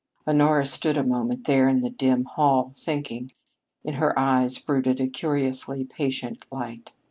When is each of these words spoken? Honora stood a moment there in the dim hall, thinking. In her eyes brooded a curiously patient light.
Honora 0.27 0.65
stood 0.65 0.97
a 0.97 1.03
moment 1.03 1.45
there 1.45 1.69
in 1.69 1.81
the 1.81 1.91
dim 1.91 2.25
hall, 2.25 2.73
thinking. 2.75 3.29
In 3.83 3.93
her 3.93 4.17
eyes 4.17 4.57
brooded 4.57 4.99
a 4.99 5.05
curiously 5.07 5.83
patient 5.83 6.43
light. 6.51 6.93